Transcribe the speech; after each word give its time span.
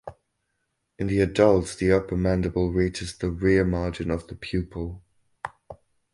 In 0.97 1.05
the 1.05 1.19
adults 1.21 1.75
the 1.75 1.91
upper 1.91 2.17
mandible 2.17 2.71
reaches 2.73 3.15
the 3.15 3.29
rear 3.29 3.63
margin 3.63 4.09
of 4.09 4.25
the 4.25 4.35
pupil. 4.35 5.03